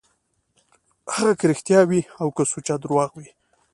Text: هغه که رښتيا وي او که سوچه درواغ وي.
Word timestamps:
هغه 1.15 1.31
که 1.39 1.45
رښتيا 1.51 1.81
وي 1.89 2.01
او 2.21 2.27
که 2.35 2.43
سوچه 2.51 2.75
درواغ 2.83 3.11
وي. 3.15 3.29